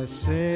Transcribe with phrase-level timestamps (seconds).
[0.00, 0.49] guessing.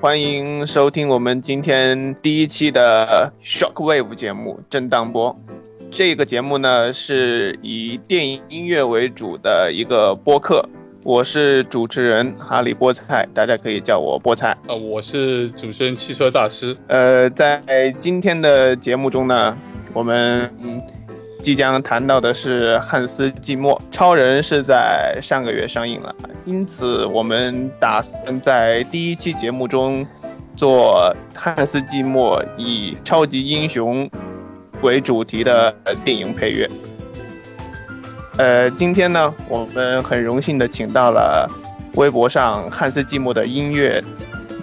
[0.00, 5.38] 欢迎收听我们今天第一期的 Shockwave 节目震荡波”。
[5.92, 10.66] 这个节目呢是以电影音乐为主的一个播客。
[11.04, 14.56] 我是主持人哈利菠菜，大家可以叫我菠菜。
[14.66, 16.74] 啊，我是主持人汽车大师。
[16.86, 17.62] 呃，在
[18.00, 19.54] 今天的节目中呢，
[19.92, 20.50] 我们
[21.42, 23.80] 即将谈到的是汉斯季默。
[23.90, 30.06] 超人是在上个月上映了，因此我们打算在第一期节目中
[30.54, 34.08] 做汉斯季默以超级英雄
[34.82, 35.74] 为主题的
[36.04, 36.68] 电影配乐。
[38.36, 41.48] 呃，今天呢，我们很荣幸的请到了
[41.94, 44.02] 微博上汉斯季默的音乐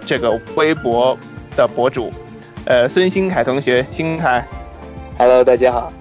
[0.06, 1.16] 这个微博
[1.54, 2.12] 的博主，
[2.64, 4.44] 呃，孙新凯同学，新凯
[5.16, 5.92] ，Hello，大家好。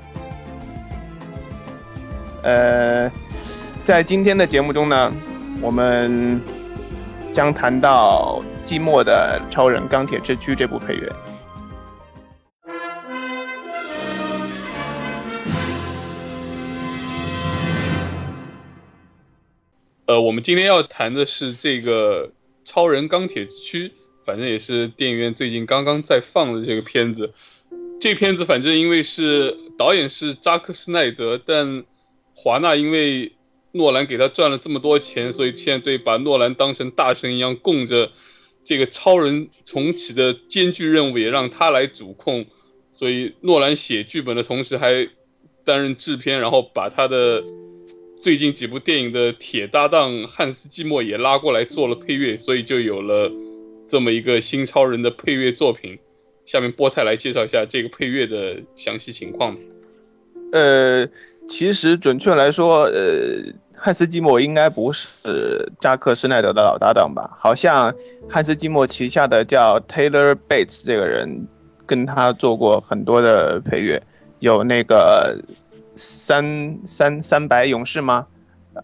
[2.48, 3.12] 呃，
[3.84, 5.14] 在今天的节目中呢，
[5.62, 6.40] 我们
[7.34, 11.14] 将谈到寂寞的《超人钢铁之躯》这部配乐。
[20.06, 22.28] 呃，我们今天要谈的是这个
[22.64, 23.90] 《超人钢铁之躯》，
[24.26, 27.34] 反正也是电影院最近刚刚在放的这个片子。
[28.00, 31.84] 这片子反正因为是导演是扎克施奈德，但
[32.38, 33.34] 华纳因为
[33.74, 38.12] 诺兰给他赚了这么多钱，所以现在对把诺兰当成大神一样供着。
[38.64, 42.46] 这个超人重启的艰巨任务也让他来主控，
[42.92, 45.10] 所以诺兰写剧本的同时还
[45.66, 47.44] 担任制片，然后把他的。
[48.24, 53.32] 最近几部电影的铁搭档汉斯季默也拉过来做了配乐，所以就有了
[53.88, 56.00] 这么一个新超人的配乐作品。
[56.44, 59.56] 下面菠菜来介绍一下这个配乐的详细情况。
[60.52, 61.08] 呃，
[61.48, 65.08] 其实准确来说，呃，汉斯季默应该不是
[65.80, 67.38] 扎克施奈德的老搭档吧？
[67.40, 67.94] 好像
[68.30, 71.48] 汉斯季默旗下的叫 Taylor Bates 这个人
[71.86, 74.02] 跟他做过很多的配乐，
[74.40, 75.38] 有那个。
[76.00, 78.28] 三三三百勇士吗？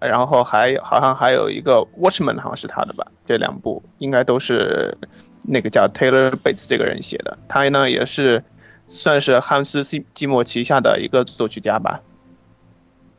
[0.01, 3.05] 然后还好像还有一个 Watchman，好像是他的吧？
[3.23, 4.97] 这两部应该都是
[5.43, 7.37] 那个叫 Taylor Bates 这个人写的。
[7.47, 8.43] 他呢也是
[8.87, 12.01] 算是汉斯西季默旗下的一个作曲家吧。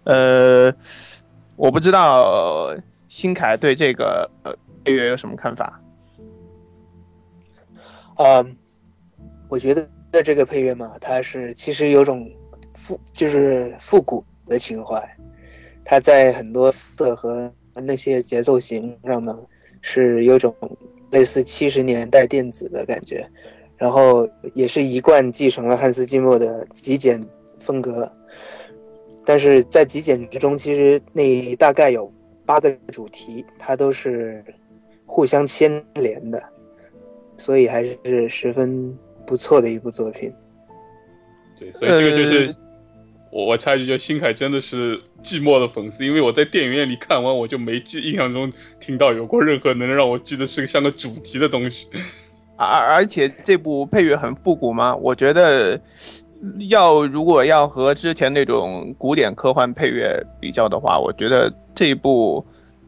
[0.05, 0.73] 呃，
[1.57, 2.77] 我不知道
[3.09, 4.55] 新凯对这个呃
[4.85, 5.79] 配乐有什么看法？
[8.17, 8.57] 嗯，
[9.49, 12.31] 我觉得这个配乐嘛，它是其实有种。
[12.77, 15.01] 复就是复古的情怀，
[15.85, 19.39] 它在很多色和那些节奏型上呢，
[19.81, 20.53] 是有种
[21.13, 23.25] 类似七十年代电子的感觉，
[23.77, 27.25] 然后也是一贯继承了汉斯季默的极简
[27.59, 28.11] 风格，
[29.25, 32.13] 但是在极简之中，其实那大概有
[32.47, 34.45] 八个主题，它都是
[35.07, 36.43] 互相牵连的，
[37.37, 38.97] 所以还是十分
[39.27, 40.33] 不错的一部作品。
[41.59, 42.55] 对，所以这个就是。
[43.37, 51.89] 我我插一句，就新凯真的是寂寞的粉丝，因为我在电影院里看完，我就没记印象中听到有过任何能让我记得是个像个主题的东西。
[52.57, 54.95] 而而且这部配乐很复古吗？
[54.95, 55.81] 我觉得
[56.69, 62.45] 要如果要和之前那种古典科幻配乐比较的话，我觉得这部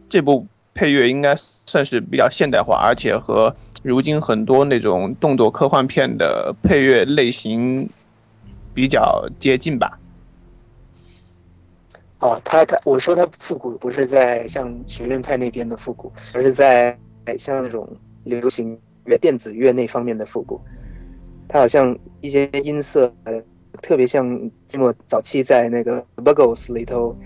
[0.08, 1.34] 这部配乐应该
[1.66, 7.88] 算是比较现代化，而且和如今很多那种动作科幻片的配乐类型
[8.74, 9.98] 比较接近吧。
[12.20, 16.96] 哦，他他我说他复古不是在像学院派那边的复古，而是在
[17.38, 17.88] 像那种
[18.24, 20.60] 流行乐、电子乐那方面的复古。
[21.48, 23.12] 它好像一些音色，
[23.82, 24.26] 特别像
[24.68, 27.16] 寂寞早期在那个 Buggles 里头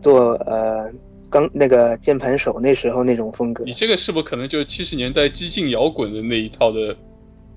[0.00, 0.92] 做呃
[1.30, 3.64] 刚那个键盘手那时候那种风格。
[3.64, 6.96] 你这个是不是可能就是七十年代激进摇滚的那一套的？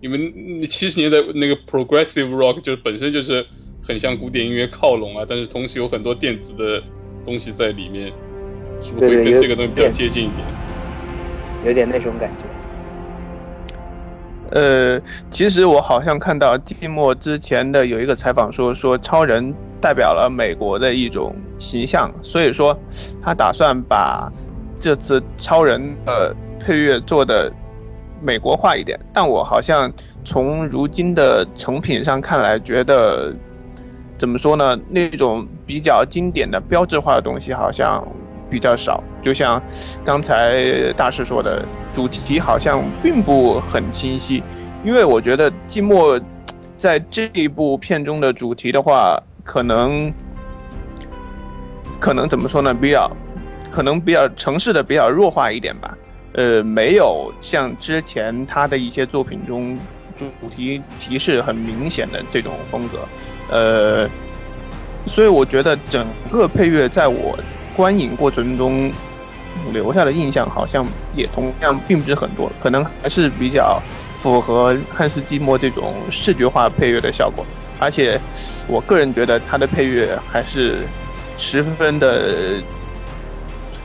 [0.02, 3.46] 你们七十年代那个 Progressive Rock 就是本身就是。
[3.86, 6.82] 很像古典音乐靠拢啊，但是同时有很多电子的
[7.26, 8.08] 东西在里面，
[8.82, 10.48] 是不是会跟这个东西比较接近一点？
[11.66, 12.46] 有点那种感觉。
[14.54, 15.02] 呃，
[15.32, 22.78] 其实我好像看到季末之前的有一个采访说，说超人代表了美国的一种形象，所以说
[23.24, 24.32] 他打算把
[24.80, 27.52] 这次超人的配乐做的
[28.22, 29.00] 美国化一点。
[29.12, 29.92] 但我好像
[30.24, 33.34] 从如今的成品上看来，觉得
[34.20, 34.78] 怎么说呢？
[34.88, 38.08] 那种比较经典的标志化的东西好像
[38.54, 39.04] 比较少。
[39.20, 39.60] 就像
[40.06, 44.44] 刚才大师说的，主题好像并不很清晰。
[44.86, 46.22] 因为我觉得季默
[46.78, 50.14] 在这一部片中的主题的话，可能
[52.00, 52.72] 可能怎么说呢？
[52.76, 53.10] 比较
[53.72, 55.98] 可能比较城市的比较弱化一点吧。
[56.34, 59.76] 呃，没有像之前他的一些作品中
[60.16, 63.00] 主题提示很明显的这种风格。
[63.50, 64.10] 呃，
[65.06, 67.38] 所以我觉得整个配乐在我
[67.76, 68.92] 观影过程中。
[69.72, 70.84] 留下的印象好像
[71.16, 73.80] 也同样并不是很多，可能还是比较
[74.18, 77.46] 符合汉斯季默这种视觉化配乐的效果。
[77.80, 78.20] 而且，
[78.68, 80.80] 我个人觉得他的配乐还是
[81.38, 82.64] 十分的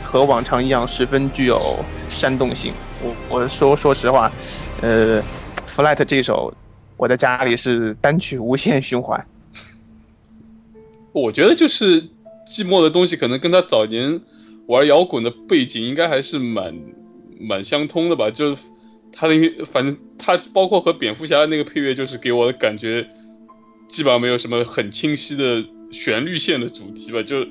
[0.02, 1.76] 和往常一样，十分具有
[2.08, 2.72] 煽动性。
[3.02, 4.32] 我我说说实话，
[4.80, 5.22] 呃
[5.66, 6.52] ，Flight 这首
[6.96, 9.22] 我在家里是单曲无限循环。
[11.12, 12.08] 我觉得就是
[12.48, 14.20] 寂寞的东西可能跟他早年。
[14.68, 16.78] 玩摇滚的背景应该还是蛮
[17.40, 18.30] 蛮相通的吧？
[18.30, 18.58] 就是
[19.14, 19.34] 他的，
[19.72, 23.08] 反正他包括和蝙蝠侠那个配乐，就是给我的感觉
[23.88, 27.46] 基本上没有什么很清晰的旋律线的主题吧，就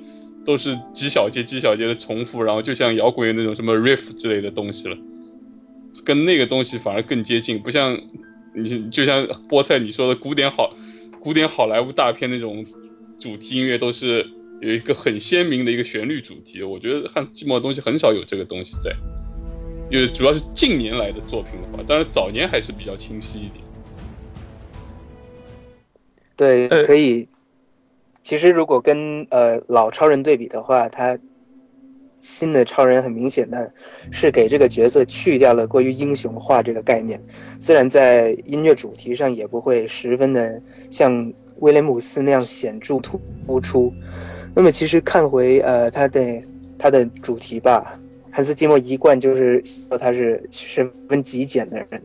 [0.45, 4.95] 都是几小节几小节的重复，然后就像摇滚乐那种什么 riff 之类的东西了，
[6.05, 7.99] 跟那个东西反而更接近，不像
[8.53, 10.71] 你就像菠菜你说的古典好
[11.19, 12.63] 古典好莱坞大片那种
[13.17, 14.36] 主题音乐都是。
[14.59, 18.92] 有一个很鲜明的一个旋律主题，我觉得汉斯季默的东西很少有这个东西在，
[19.92, 23.63] 因为主要是近年来的作品的话，当然早年还是比较清晰一点。
[26.36, 27.27] 对，可以。
[28.24, 31.18] 其实如果跟呃老超人对比的话，他
[32.19, 33.71] 新的超人很明显的
[34.12, 37.21] 是给这个角色去掉了过于英雄化这个概念，
[37.59, 43.94] 自然在音乐主题上也不会十分的像威廉姆斯那样显著突突出。
[44.57, 46.44] 那么其实看回呃他的
[46.80, 47.95] 他的主题吧，
[48.31, 52.01] 汉斯季默一贯就是说他是十分极简的人。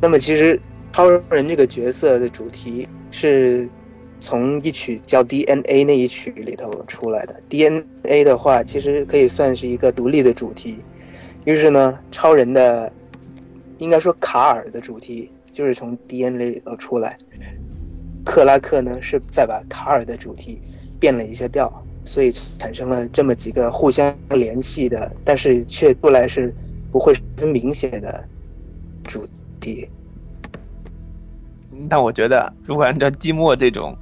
[0.00, 0.60] 那么其实
[0.92, 3.68] 超人这个角色的主题是
[4.18, 7.40] 从一曲叫 DNA 那一曲里头出来的。
[7.48, 10.78] DNA 的话其实可以算是一个独立的主题。
[11.44, 12.92] 于是呢，超人的
[13.78, 17.16] 应该说卡尔的主题就是从 DNA 里头出来。
[18.24, 20.60] 克拉克呢是再把卡尔的主题。
[20.98, 21.70] 变了一些调，
[22.04, 26.54] 所以产生了这么几个互相联系的，但是却出来是
[26.90, 28.24] 不会很明显的
[29.04, 29.26] 主
[29.60, 29.88] 题。
[31.88, 33.96] 但我觉得，如果按照寂寞这种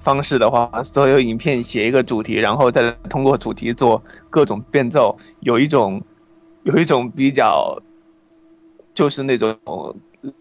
[0.00, 6.02] 方式的话，所有影片写一个主题，然后再通过主题做各种变奏，有一种
[6.62, 7.82] 有一种比较，
[8.94, 9.56] 就是那种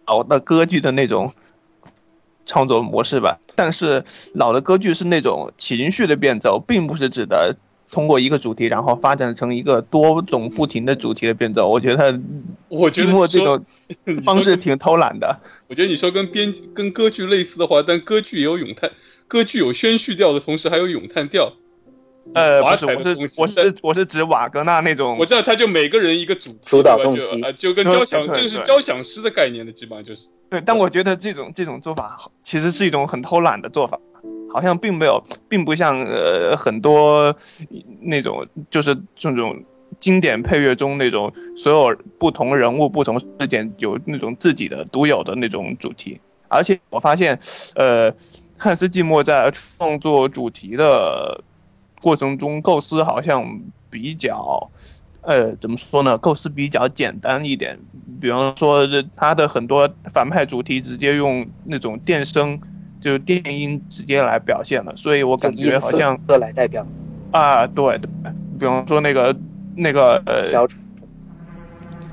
[0.05, 1.31] 老的歌剧的那种。
[2.45, 7.55] 创作模式吧，但是老的歌剧是那种情绪的变奏，并不是指的
[7.89, 11.69] 通过一个主题，然后发展成一个多种不停的主题的变奏。
[11.69, 12.19] 我觉得，
[12.67, 13.63] 我觉得这种
[14.25, 15.39] 方式挺偷懒的。
[15.69, 18.91] 我觉得你说跟编跟歌剧类似的话，但歌剧也有咏叹，
[19.27, 21.53] 歌剧有宣叙调的同时还有咏叹调。
[22.33, 25.17] 呃，不是，我是我是我是指瓦格纳那种。
[25.19, 30.27] 我知道，他就每个人一个主主导动机，就跟交响，这个是交响诗的概念的，基本上就是。
[30.53, 33.99] 对，但我觉得这种这种做法其实是一种很偷懒的做法，
[34.53, 37.35] 好像并没有，并不像呃很多
[38.01, 39.63] 那种就是这种
[39.99, 46.21] 经典配乐中那种所有不同人物、不同事件有那种自己的独有的那种主题。
[46.49, 47.39] 而且我发现，
[47.73, 48.13] 呃，
[48.59, 51.43] 汉斯季默在创作主题的。
[52.03, 54.69] 过程中构思好像比较，
[55.23, 56.17] 呃，怎么说呢？
[56.17, 57.79] 构思比较简单一点。
[58.19, 62.59] 比方说，他的很多反派主题直接用那种电声，
[63.01, 66.85] 就是电音直接来表现了，所以我感觉好像来代表。
[67.31, 68.09] 啊，对，对
[68.59, 69.35] 比方说那个
[69.75, 70.77] 那个呃小丑，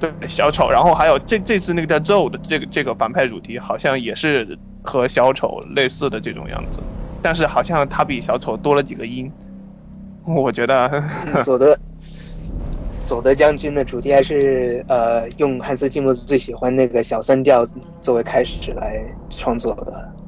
[0.00, 6.80] 对小丑，然后还有这这次那个叫 Zoe 的这个这个反派主题，好像也是和小丑类似的这种样子，
[7.20, 9.30] 但是好像他比小丑多了几个音。
[10.24, 11.02] 我觉得
[11.44, 11.78] 佐德
[13.10, 17.66] 佐德将军的主题还是呃用汉斯季默最喜欢那个小三调
[18.00, 20.19] 作为开始来创作的。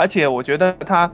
[0.00, 1.12] 而且我觉得他，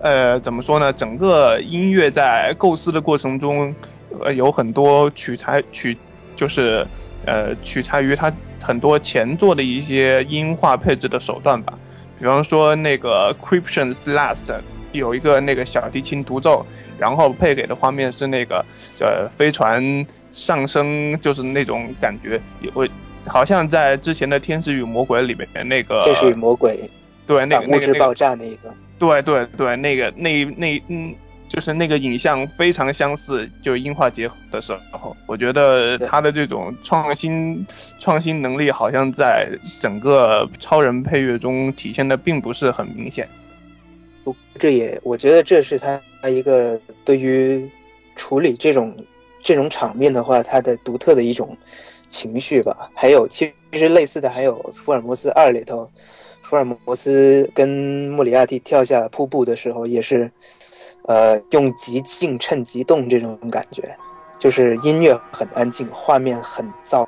[0.00, 0.92] 呃，怎么说呢？
[0.92, 3.74] 整个音乐在构思的过程中，
[4.22, 5.96] 呃，有很多取材取，
[6.36, 6.86] 就是
[7.24, 8.30] 呃，取材于他
[8.60, 11.72] 很多前作的一些音画配置的手段吧。
[12.18, 14.44] 比方说那个《Cryptions Last》
[14.92, 16.66] 有一个那个小提琴独奏，
[16.98, 18.62] 然后配给的画面是那个
[19.00, 22.70] 呃飞船上升，就是那种感觉，也
[23.24, 26.02] 好像在之前的《天使与魔鬼》里面那个。
[26.04, 26.78] 天使与魔鬼。
[27.28, 28.74] 对，那个物质爆炸那一个。
[28.98, 31.14] 对对对，那个那那嗯，
[31.46, 37.64] 就是那个影像非常相似，就音画结合的时候，我觉得他的这种创新
[38.00, 39.46] 创新能力，好像在
[39.78, 43.28] 整个超人配乐中体现的并不是很明显。
[44.24, 47.70] 不，这也我觉得这是他一个对于
[48.16, 48.96] 处理这种
[49.40, 51.56] 这种场面的话，他的独特的一种
[52.08, 52.90] 情绪吧。
[52.94, 55.88] 还有，其实类似的还有《福尔摩斯二》里头。
[56.48, 60.32] 福尔摩斯跟莫里亚蒂跳下瀑布的时候，也是，
[61.02, 63.94] 呃，用极静衬极动这种感觉，
[64.38, 67.06] 就是音乐很安静，画面很燥。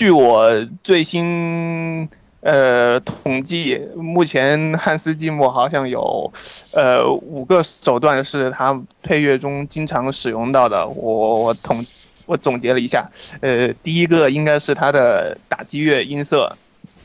[0.00, 2.08] 据我最新
[2.40, 6.32] 呃统计，目前汉斯季默好像有
[6.72, 10.88] 呃五个手段是他配乐中经常使用到的。
[10.88, 11.84] 我我统
[12.24, 13.10] 我总结了一下，
[13.42, 16.56] 呃，第一个应该是他的打击乐音色，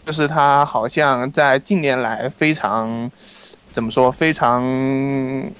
[0.05, 3.11] 就是他好像在近年来非常
[3.73, 5.51] 怎么说非常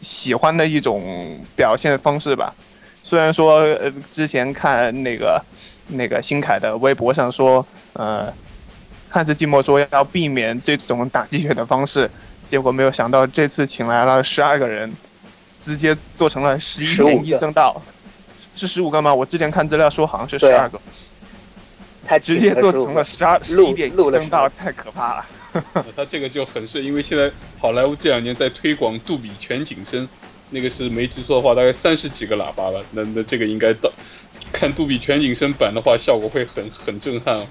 [0.00, 2.54] 喜欢的一种表现方式吧。
[3.04, 5.40] 虽然说呃之前看那个。
[5.88, 8.32] 那个新凯的微博上说，呃，
[9.10, 12.10] 汉斯季默说要避免这种打鸡血的方式，
[12.48, 14.90] 结果没有想到这次请来了十二个人，
[15.62, 17.82] 直接做成了十一点一声道，
[18.56, 19.12] 是十五个吗？
[19.14, 20.80] 我之前看资料说好像是十二个，
[22.06, 25.26] 他直接做成了十二十一点一声道，太可怕了。
[25.94, 30.08] 他这个就很是，因为现在好莱坞这两年在推广杜比全景声，
[30.50, 33.90] 那个是没记错的话，大概三十几个喇叭吧，那那这个应该到。
[34.52, 37.44] 看杜比全景声版的话，效果会很很震撼。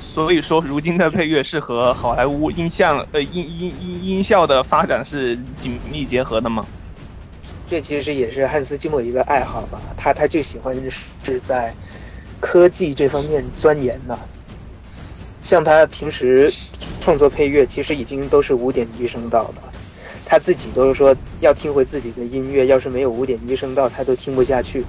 [0.00, 6.66] 所以说，如今的配乐是和好莱坞音像呃音音音音效的发展是紧密结合的吗？
[7.68, 9.80] 这其实也是汉斯季默一个爱好吧。
[9.96, 10.76] 他他就喜欢
[11.24, 11.74] 是在
[12.40, 14.18] 科技这方面钻研嘛。
[15.42, 16.52] 像他平时
[17.00, 19.62] 创作配乐，其实已经都是五点一声道的。
[20.30, 24.86] 他自己都是说要听回自己的音乐，要是没有五点一声道，他都听不下去。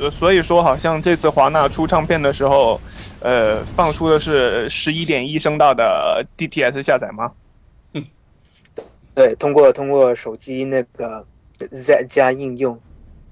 [0.00, 2.80] 呃，所以说好像这次华纳出唱片的时候，
[3.20, 7.30] 呃，放出的是十一点一声道的 DTS 下载吗？
[7.92, 8.04] 嗯，
[9.14, 11.24] 对，通过通过手机那个
[11.70, 12.74] Z 加应用，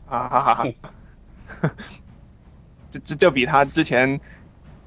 [0.08, 1.70] 啊哈哈哈，
[2.92, 4.20] 这这就比他之前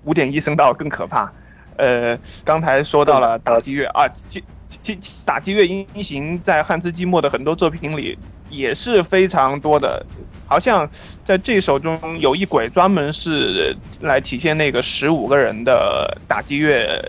[0.05, 1.29] 五点一声道更可怕。
[1.75, 8.17] 呃，刚才说到了打击乐啊，其其打击乐音型在汉斯季默的很多作品里
[8.49, 10.05] 也是非常多的。
[10.47, 10.89] 好像
[11.23, 16.99] 在这首中有一轨专门是来体现那个十五个人的打击乐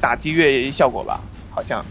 [0.00, 1.20] 打击乐效果吧？
[1.50, 1.84] 好像。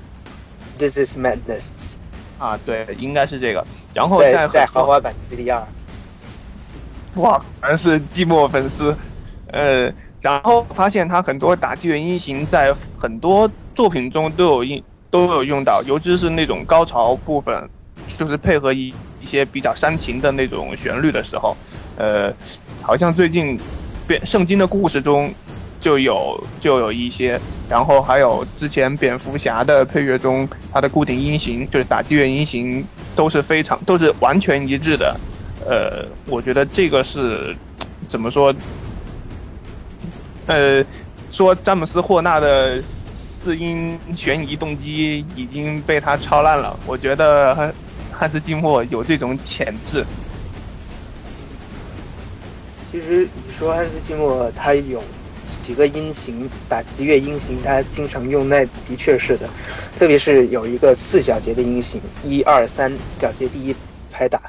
[0.78, 1.96] This is madness。
[2.38, 3.66] 啊，对，应该是这个。
[3.94, 5.60] 然后在在豪华版 CD 二。
[7.16, 8.96] 哇，果然是寂寞粉丝。
[9.48, 17.70] 呃，然后发现他很多打击乐音型在很多作品中都有用都有用到，尤其是那种高潮部分，
[18.18, 18.94] 就是配合一。
[19.22, 21.56] 一些比较煽情的那种旋律的时候，
[21.96, 22.34] 呃，
[22.82, 23.56] 好像最近，
[24.08, 25.32] 变圣经的故事中
[25.80, 32.84] 就有就有一些，然后还有之前蝙蝠侠的配乐中，它的固定音型就是打击乐音型
[33.16, 35.16] 都是非常都是完全一致的，
[35.70, 37.56] 呃，我觉得这个是
[38.08, 38.52] 怎么说？
[40.48, 40.84] 呃，
[41.30, 42.82] 说詹姆斯霍纳的
[43.42, 47.74] 四音悬疑动机已经被他抄烂了，我觉得。
[48.14, 50.06] 汉斯季默有这种潜质。
[52.92, 55.02] 其实你说汉斯季默他有
[55.64, 59.50] 几个音型打击乐音型，他经常用，那的确是的。
[59.98, 63.76] 特别是有一个四小节的音型，一二三小节第一
[64.12, 64.40] 拍打，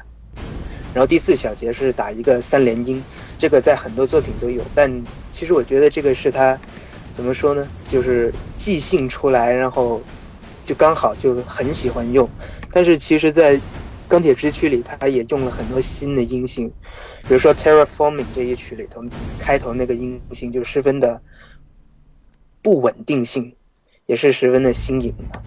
[0.93, 3.01] 然后第四小节是打一个三连音，
[3.39, 4.61] 这个在很多作品都有。
[4.75, 6.59] 但其实我觉得这个是他
[7.15, 7.67] 怎么说呢？
[7.87, 10.01] 就是即兴出来，然后
[10.65, 12.27] 就刚好就很喜欢用。
[12.71, 13.55] 但是其实，在
[14.07, 16.67] 《钢铁之躯》里，他也用了很多新的音型，
[17.27, 19.03] 比如说《Terraforming》这一曲里头
[19.37, 21.21] 开头那个音型就十分的
[22.63, 23.55] 不稳定性，
[24.07, 25.43] 也是十分的新颖的。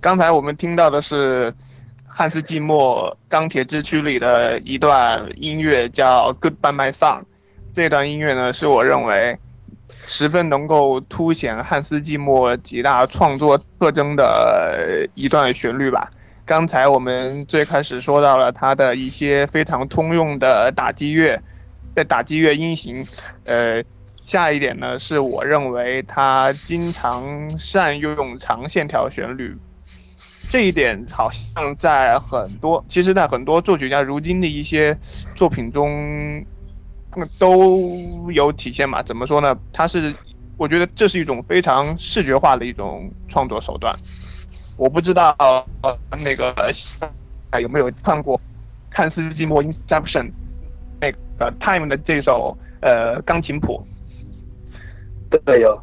[0.00, 1.52] 刚才我们听到的是
[2.06, 7.20] 汉斯季默《钢铁之躯》里的一段音乐，叫《Goodbye My Song》。
[7.74, 9.38] 这段音乐呢，是我认为
[10.06, 16.10] 十分能够凸显汉斯季默几大创作特征的一段旋律吧。
[16.46, 21.38] 刚才我们最开始说到了他的一些非常通用的打击乐，
[21.94, 23.06] 在打击乐音型，
[23.44, 23.84] 呃，
[24.24, 29.54] 下一点呢，是我认为他经常善用长线条旋律。
[30.50, 34.98] 这一点好像在很多，其实，在很多作曲家如今的一些
[35.36, 36.44] 作品中，
[37.38, 39.00] 都有体现嘛？
[39.00, 39.56] 怎么说呢？
[39.72, 40.12] 它是，
[40.56, 43.96] 我觉得这是一种非常视觉化的一种创作手段。
[44.76, 45.36] 我不知道
[46.18, 46.52] 那个
[47.60, 48.40] 有没有看过
[48.90, 50.22] 汉斯季默《Inception》
[51.00, 53.86] 那个 Time 的这首呃钢琴谱？
[55.44, 55.80] 对，有。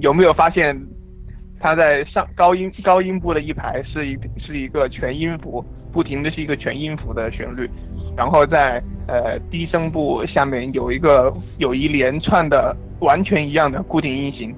[0.00, 0.80] 有没有发现？
[1.60, 7.68] 它在上高音高音部的一排是一是一个全音符，不停的是一个全音符的旋律，
[8.16, 14.54] 然后在呃低声部下面有一个有一连串的完全一样的固定音型。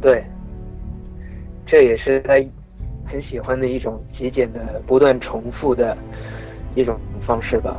[0.00, 0.24] 对，
[1.66, 2.34] 这也是他
[3.06, 5.96] 很喜欢的一种极简的、不断重复的
[6.74, 7.76] 一种方式吧。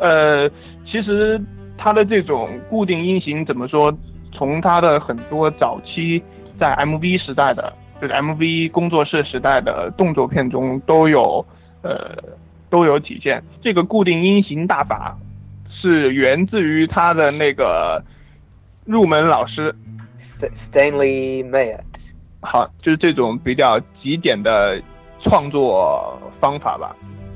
[0.00, 0.48] 呃，
[0.84, 1.40] 其实
[1.78, 3.96] 它的这种固定音型怎么说？
[4.32, 6.22] 从它的很多早期
[6.58, 11.44] 在 MV 时代的，就是 MV 工作室时代的动作片中都有，
[11.82, 12.16] 呃，
[12.70, 13.42] 都有体现。
[13.60, 15.18] 这个固定音型大法
[15.68, 18.02] 是源自于他的那个
[18.86, 19.74] 入门老师
[20.72, 21.80] Stanley Mayer。
[22.40, 24.80] 好，就是这种比较极简的
[25.22, 26.94] 创作方法吧，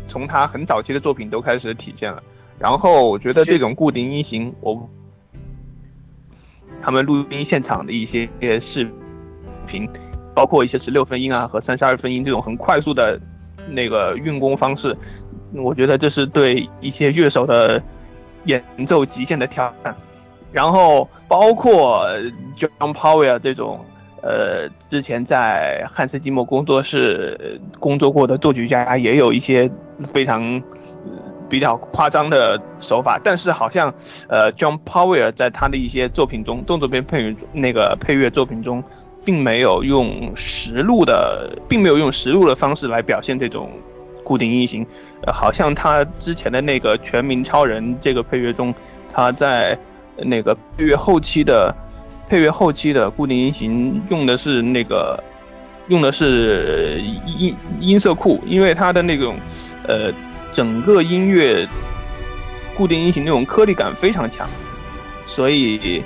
[0.09, 2.23] 从他很早期的作品都开始体现了。
[2.59, 4.89] 然后我觉得这种固定音型，我
[6.83, 8.29] 他们录音现场的一些
[8.61, 8.89] 视
[9.67, 9.89] 频，
[10.35, 13.21] 包括一些十六分音啊和三十二分音这种很快速的
[13.71, 14.97] 那个运功方式，
[15.53, 17.83] 我觉得这是对一些乐手的
[18.45, 19.95] 演奏极限的挑战。
[20.53, 22.07] 然后包括
[22.57, 23.85] John Powell 这种，
[24.23, 29.69] 呃，之前在汉斯季默工作室工作过的作曲家，也有一些
[30.15, 30.63] 非常。
[31.55, 33.95] 比较夸张的手法，但是好像，
[34.29, 38.83] 呃，John Powell 在他的一些作品中，动作片配乐那个配乐作品中，
[39.25, 43.71] 并没有用实录的，并没有用实录的方式来表现这种
[44.25, 44.85] 固定音型。
[45.25, 48.75] 呃，好像他之前的那个《全民超人》这个配乐中，
[49.13, 49.79] 他在
[50.17, 51.73] 那个配乐后期的
[52.29, 55.23] 配乐后期的固定音型用的是那个
[55.87, 57.01] 用的是
[57.39, 59.37] 音音色库，因为他的那种，
[59.87, 60.13] 呃。
[60.55, 61.69] 整个音乐
[62.77, 64.49] 固定音型那种颗粒感非常强，
[65.27, 66.03] 所以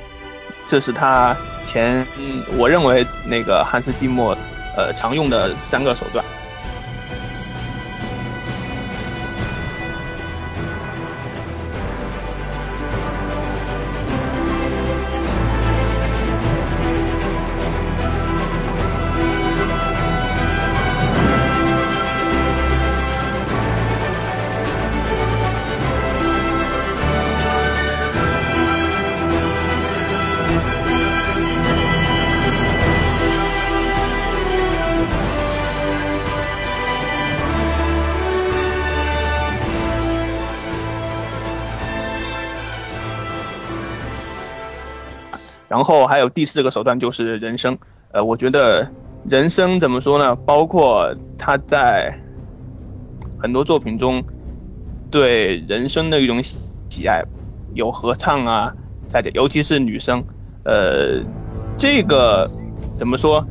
[0.66, 2.06] 这是他前
[2.56, 4.36] 我认为那个汉斯季默
[4.76, 6.24] 呃常用的三个手段。
[46.30, 47.78] 第四个手段就是人声，
[48.12, 48.88] 呃，我觉得
[49.28, 50.34] 人声怎么说呢？
[50.36, 52.16] 包括他在
[53.38, 54.22] 很多作品中
[55.10, 57.22] 对人生的一种喜爱，
[57.74, 58.74] 有合唱啊，
[59.08, 60.24] 在尤其是女生，
[60.64, 61.22] 呃，
[61.76, 62.50] 这个
[62.98, 63.46] 怎么说，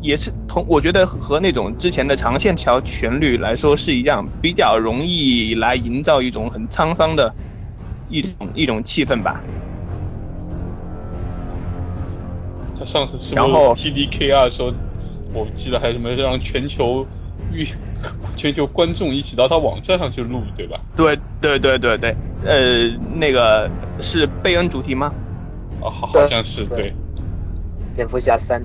[0.00, 7.34] 也是同我觉得和那种之前的长线条旋律来说是一样，比较容易来营造一种很沧桑的
[8.08, 9.40] 一种一种气氛吧。
[12.84, 14.72] 他上次是后 T D K 二说，
[15.32, 17.06] 我记得还有什么让全球
[17.50, 17.66] 预
[18.36, 20.78] 全球观众一起到他网站上去录，对吧？
[20.94, 23.70] 对对对对对，呃，那个
[24.00, 25.10] 是贝恩主题吗？
[25.80, 26.92] 哦，好好像是对。
[27.96, 28.62] 蝙蝠侠三。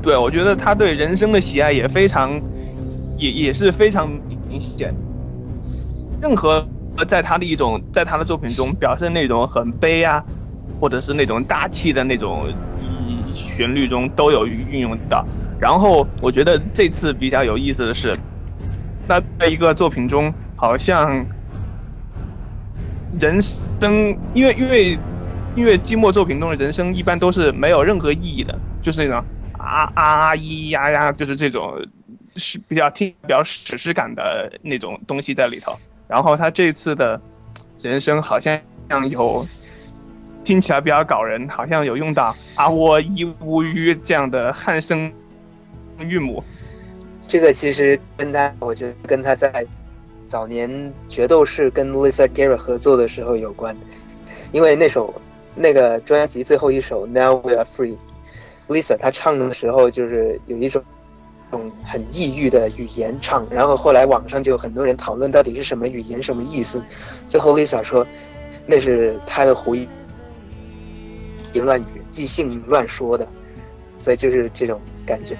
[0.00, 2.40] 对，我觉得他对人生的喜爱也非常，
[3.18, 4.08] 也也是非常
[4.48, 4.94] 明显。
[6.22, 6.66] 任何
[7.06, 10.24] 在他的一种在他的作品中表现那种很悲啊。
[10.80, 12.48] 或者是那种大气的那种
[13.30, 15.22] 旋律中都有运用到，
[15.60, 18.18] 然后我觉得这次比较有意思的是，
[19.06, 21.26] 那在一个作品中，好像
[23.18, 24.98] 人生，因为因为
[25.54, 29.22] 因为寂寞作品中的人生一般都是没有任何意义的，就是那种
[29.58, 31.74] 啊啊咿咿呀呀，就是这种
[32.36, 37.20] 是比较听比较史诗感的那种东西在里头，然后他这次的
[37.82, 39.46] 人生好像像有。
[40.42, 45.12] 听起来比较搞人，好像有用到“啊我一无语”这样的汉声
[45.98, 46.42] 韵母。
[47.28, 49.64] 这个其实跟他，我觉得跟他在
[50.26, 53.76] 早年决斗士跟 Lisa Gary 合作的时候有关，
[54.50, 55.14] 因为那首
[55.54, 60.82] 那个专辑最后一首 Now We Are Free，Lisa 她唱的时候就是有一种
[61.50, 66.82] 种很抑郁的语言唱，然后后来网上就有很多人讨论到底是什么语言什么意思，
[67.28, 68.06] 最后 Lisa 说
[68.66, 69.76] 那是她的胡
[71.52, 73.26] 言乱语，即兴乱说的，
[74.02, 75.36] 所以就是这种感觉。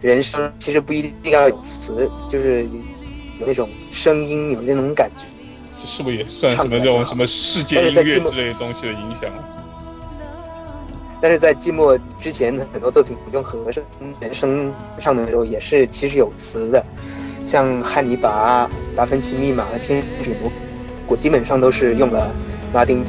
[0.00, 2.64] 人生其实不一定要有词，就是
[3.40, 5.24] 有那种声音，有那种感觉。
[5.80, 9.30] 这是不是也算什么这种什么世界音乐之类的东西的影响？
[11.20, 13.82] 但是在寂寞之前的很多作品用和声
[14.20, 14.70] 人声
[15.00, 16.84] 唱的时候，也是其实有词的，
[17.46, 20.52] 像汉尼拔、达芬奇密码、天使魔
[21.06, 22.30] 我基本上都是用了
[22.74, 23.02] 拉丁。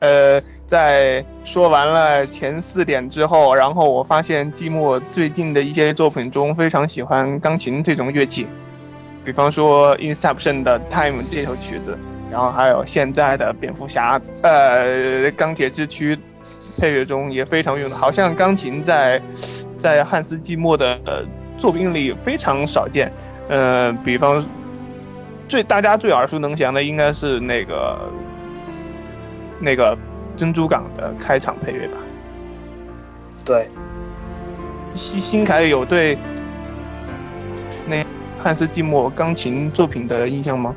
[0.00, 8.46] 呃，在说完了前四点之后，然后我发现季末最近的一些作品中非常喜欢钢琴这种乐器，
[9.24, 11.98] 比方说《Inception》的《Time》这首曲子，
[12.30, 16.18] 然后还有现在的蝙蝠侠，呃，钢铁之躯
[16.76, 19.20] 配乐中也非常用的，好像钢琴在
[19.78, 20.98] 在汉斯季默的
[21.56, 23.10] 作品里非常少见。
[23.48, 24.44] 呃，比方
[25.48, 27.98] 最大家最耳熟能详的应该是那个。
[29.60, 29.96] 那个
[30.36, 31.98] 珍珠港的开场配乐吧。
[33.44, 33.68] 对，
[34.94, 36.18] 新新凯有对
[37.86, 38.04] 那
[38.38, 40.74] 汉斯季默钢琴作品的印象吗？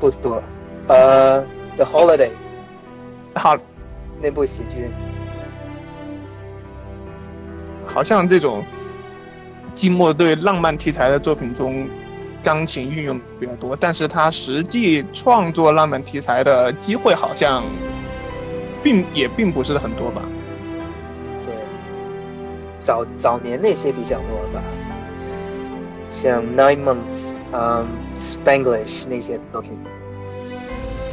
[0.00, 0.42] 不多，
[0.88, 1.42] 呃，
[1.76, 2.30] 《The Holiday》
[3.38, 3.56] 好，
[4.20, 4.90] 那部喜剧，
[7.86, 8.64] 好像这种
[9.74, 11.88] 季默对浪漫题材的作品中。
[12.42, 17.64] 钢琴运用比较多，但是他实际创作浪漫题材的机会好像，
[18.82, 20.22] 并也并不是很多吧。
[21.46, 21.54] 对，
[22.82, 24.62] 早早年那些比较多吧，
[26.10, 27.86] 像 Nine Months，嗯
[28.18, 29.70] ，Spanglish 那些作品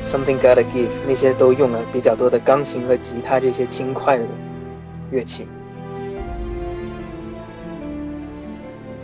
[0.04, 4.26] ，Something Gotta Give 那些都用了比较多的钢琴和吉他这些轻快的
[5.12, 5.48] 乐器。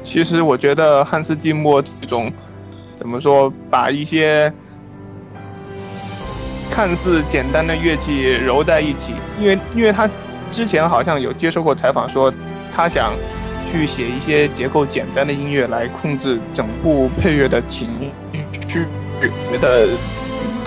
[0.06, 2.32] 其实我觉得汉斯季默这种
[2.96, 4.54] 怎么说，把一些
[6.72, 10.08] 看似简单的乐器揉在一起，因为因为他
[10.52, 12.32] 之前好像有接受过采访，说
[12.74, 13.14] 他想
[13.70, 17.90] 去写一些结构简单的音乐来控制整部配乐的情
[18.70, 18.86] 绪。
[19.52, 19.88] 觉得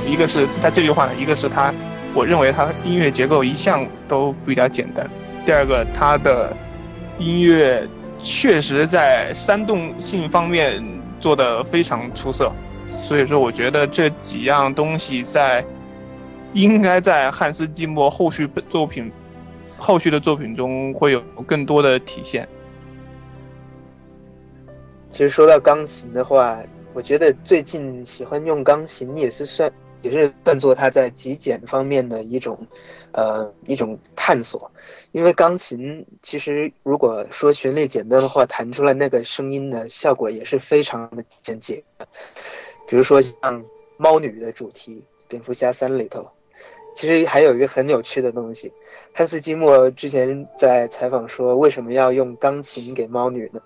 [0.04, 1.72] 一个是他这句话呢，一个是他，
[2.12, 5.08] 我认为他音乐结构一向都比较简单。
[5.46, 6.54] 第二个，他的
[7.18, 7.88] 音乐。
[8.18, 10.82] 确实在煽动性方面
[11.20, 12.52] 做得非常出色，
[13.00, 15.64] 所以说我觉得这几样东西在
[16.52, 19.10] 应该在汉斯季默后续作品
[19.76, 22.48] 后续的作品中会有更多的体现。
[25.10, 26.58] 其实说到钢琴的话，
[26.92, 32.66] 我觉得最近喜欢用钢琴也是算也是算作他在极简方面的一种
[33.12, 34.70] 呃一种探索。
[35.12, 41.82] 因为钢琴其实如果说旋律简单的话，弹出来那个声音的效果也是非常的简洁。
[42.86, 43.64] 比如说像
[43.96, 44.96] 猫女的主题
[45.28, 46.28] 《蝙蝠侠三》里头，
[46.94, 48.72] 其实还有一个很有趣的东西。
[49.14, 53.60] 汉斯季默之前在采访说，为什么要用钢琴给猫女呢？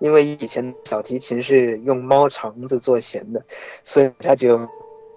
[0.00, 3.44] 因为以前小提琴是用猫肠子做弦的，
[3.84, 4.58] 所以他就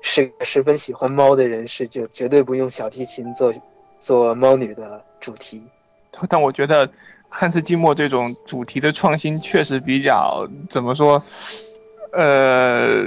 [0.02, 3.54] 是个十分喜欢猫的人士，就绝对不用小提琴做
[4.00, 5.04] 做猫女的。
[5.22, 5.62] 主题，
[6.30, 6.89] 但我觉得
[7.28, 11.22] 汉斯季默这种主题的创新确实比较怎么说，
[12.14, 13.06] 呃，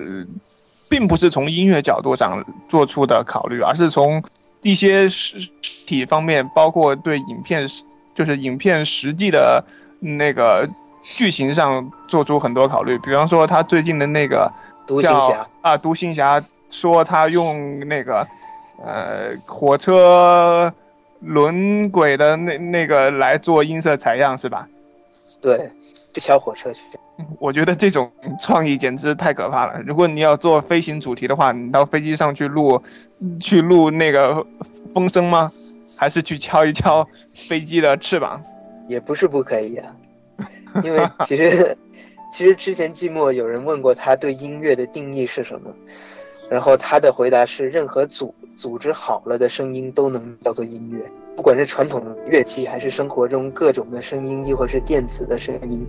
[0.90, 4.22] 并不是从音乐角度上做出的考虑，而是从
[4.60, 5.48] 一些实
[5.86, 7.66] 体方面，包括对影片
[8.14, 9.64] 就是影片实际的
[9.98, 10.68] 那个
[11.02, 12.98] 剧情上做出很多考虑。
[12.98, 14.52] 比方说他最近的那个
[14.86, 18.26] 独行侠啊独行侠，说他用那个
[18.84, 20.74] 呃火车。
[21.24, 24.66] 轮轨的那那个来做音色采样是吧？
[25.40, 25.70] 对，
[26.12, 26.80] 这小火车去。
[27.38, 28.10] 我觉得这种
[28.40, 29.80] 创意简直太可怕了。
[29.86, 32.82] 如果你要做飞行主题的话，你到飞机上去录，
[33.38, 34.44] 去录那个
[34.92, 35.52] 风声吗？
[35.94, 37.08] 还是去敲一敲
[37.48, 38.42] 飞机的翅膀？
[38.88, 39.94] 也不是不可以啊。
[40.82, 41.78] 因为其实，
[42.34, 45.70] 其实之前寂寞有人问过他对音乐的定义是什么，
[46.52, 48.34] 然后他的回答是任何组。
[48.54, 51.02] 组织好了的声音都能叫做音乐，
[51.34, 55.84] 不管是传统乐器，还是生活中各种的声音，亦或是电子的声音。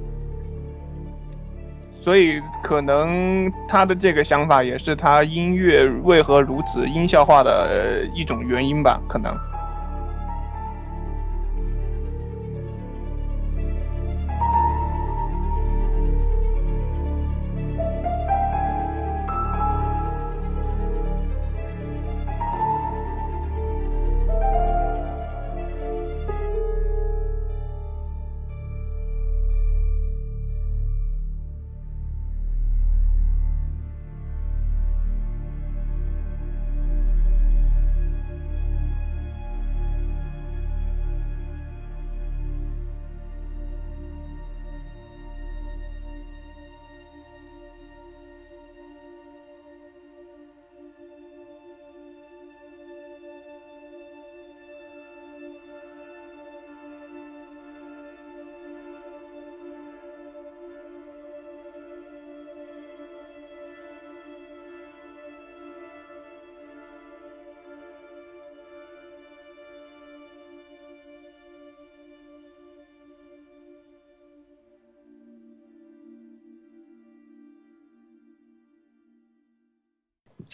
[1.91, 8.99] 所以，可能他的这个想法也是他音乐为何如此音效化的一种原因吧？
[9.07, 9.35] 可能。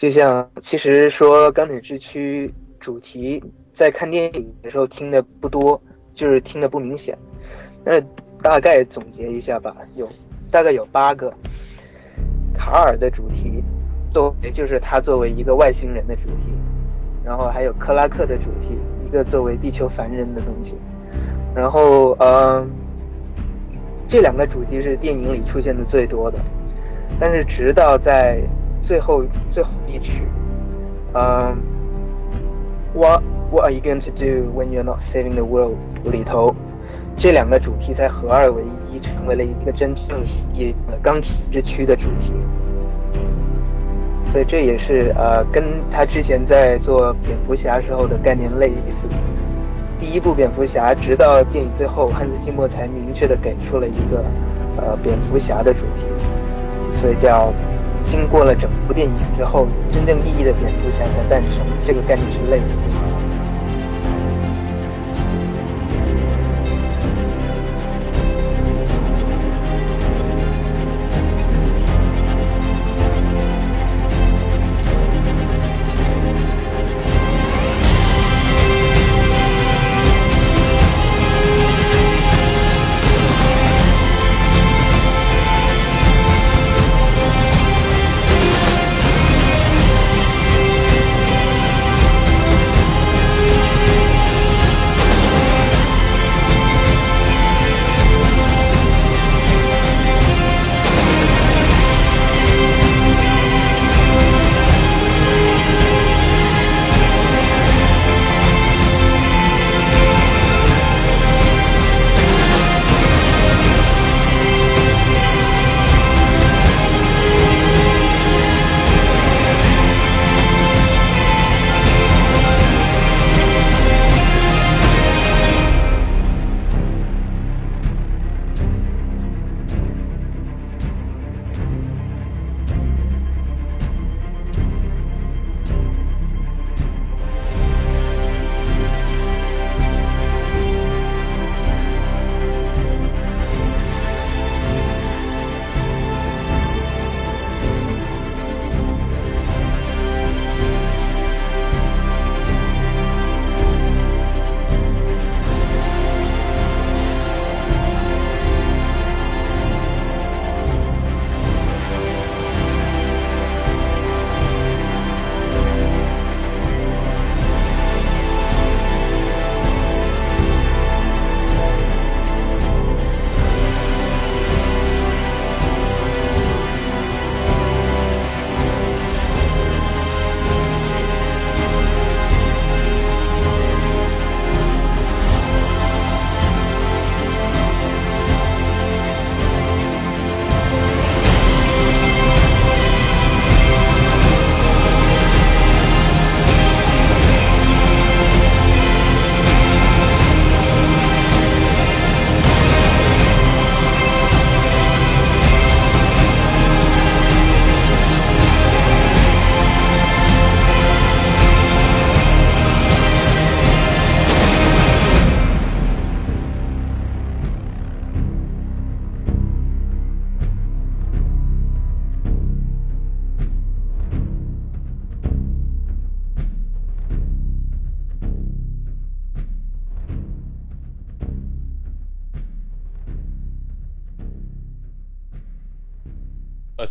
[0.00, 2.48] 就像其实说《钢铁之躯》
[2.82, 3.38] 主题，
[3.78, 5.78] 在看电影的时候听的不多，
[6.14, 7.14] 就是听的不明显。
[7.84, 8.00] 那
[8.42, 10.08] 大概总结一下吧，有
[10.50, 11.30] 大概有八个。
[12.54, 13.62] 卡尔的主题，
[14.10, 16.54] 作为就是他作为一个外星人的主题，
[17.22, 20.72] 然后还有克拉克的主题，一个作为地球凡人的东西。
[21.54, 22.70] 然后嗯，
[24.08, 26.38] 这两个主题是电影里出现的最多的，
[27.20, 28.40] 但是直到在。
[28.90, 29.22] 最后
[29.52, 30.24] 最后一曲，
[31.14, 31.56] 嗯
[32.92, 33.22] ，What
[33.52, 35.76] What are you going to do when you're not saving the world？
[36.10, 36.52] 里头，
[37.16, 40.20] 这两个主题才合二为一，成为了一个真正
[40.52, 42.32] 意义的钢铁之躯的主题。
[44.32, 45.62] 所以这也是呃，跟
[45.92, 49.16] 他之前在做蝙蝠侠时候的概念类似。
[50.00, 54.24] 第一部蝙蝠侠，直到电影最后，汉斯季默才明确的给出了一个
[54.78, 57.52] 呃蝙蝠侠的主题，所以叫
[58.10, 61.52] 经过了整部电影之后，真正意义的蝙蝠侠才诞生。
[61.86, 62.99] 这个概念是类似的。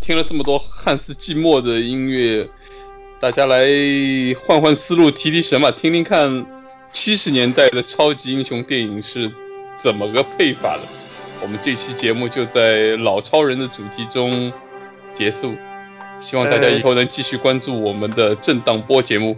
[0.10, 2.50] 听了这么多汉斯季默的音乐，
[3.22, 3.64] 大家来
[4.44, 6.48] 换换思路，提提神嘛，听听看
[6.92, 9.32] 七十年代的超级英雄电影是
[9.84, 10.82] 怎么个配法的。
[11.44, 14.52] 我们这期节目就在老超人的主题中
[15.14, 15.54] 结束，
[16.20, 19.38] 希望大家以后能继续关注我们的震荡波节目。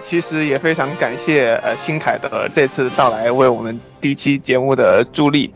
[0.00, 5.52] 其实也非常感谢呃新凯的这次到来，为我们第一期节目的助力。